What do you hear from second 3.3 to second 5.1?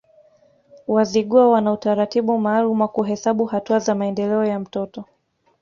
hatua za maendeleo ya mtoto